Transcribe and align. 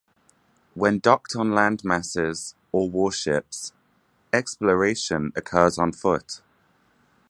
When 0.73 0.97
docked 0.97 1.35
on 1.35 1.49
landmasses 1.51 2.55
or 2.71 2.89
warships, 2.89 3.71
exploration 4.33 5.31
occurs 5.35 5.77
on 5.77 5.91
foot. 5.91 6.41